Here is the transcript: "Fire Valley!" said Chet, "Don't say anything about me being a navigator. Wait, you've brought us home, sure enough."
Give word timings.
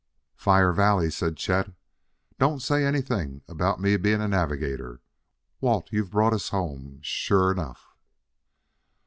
"Fire 0.35 0.71
Valley!" 0.73 1.11
said 1.11 1.37
Chet, 1.37 1.75
"Don't 2.39 2.59
say 2.63 2.83
anything 2.83 3.43
about 3.47 3.79
me 3.79 3.97
being 3.97 4.19
a 4.19 4.27
navigator. 4.27 4.99
Wait, 5.61 5.83
you've 5.93 6.09
brought 6.09 6.33
us 6.33 6.49
home, 6.49 6.97
sure 7.03 7.51
enough." 7.51 7.95